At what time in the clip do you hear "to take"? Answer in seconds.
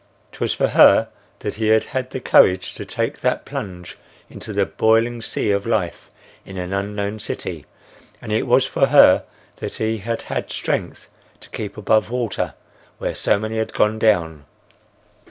2.73-3.19